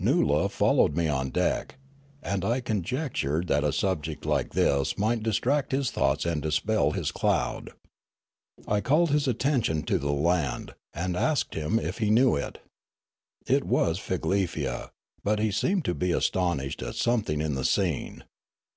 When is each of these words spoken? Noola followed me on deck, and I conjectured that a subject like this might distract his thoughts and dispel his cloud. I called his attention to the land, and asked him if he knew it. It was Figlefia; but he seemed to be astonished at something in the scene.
Noola 0.00 0.48
followed 0.50 0.96
me 0.96 1.06
on 1.06 1.30
deck, 1.30 1.76
and 2.20 2.44
I 2.44 2.60
conjectured 2.60 3.46
that 3.46 3.62
a 3.62 3.72
subject 3.72 4.26
like 4.26 4.50
this 4.52 4.98
might 4.98 5.22
distract 5.22 5.70
his 5.70 5.92
thoughts 5.92 6.26
and 6.26 6.42
dispel 6.42 6.90
his 6.90 7.12
cloud. 7.12 7.70
I 8.66 8.80
called 8.80 9.10
his 9.10 9.28
attention 9.28 9.84
to 9.84 9.98
the 10.00 10.10
land, 10.10 10.74
and 10.92 11.16
asked 11.16 11.54
him 11.54 11.78
if 11.78 11.98
he 11.98 12.10
knew 12.10 12.34
it. 12.34 12.58
It 13.46 13.62
was 13.62 14.00
Figlefia; 14.00 14.90
but 15.22 15.38
he 15.38 15.52
seemed 15.52 15.84
to 15.84 15.94
be 15.94 16.10
astonished 16.10 16.82
at 16.82 16.96
something 16.96 17.40
in 17.40 17.54
the 17.54 17.64
scene. 17.64 18.24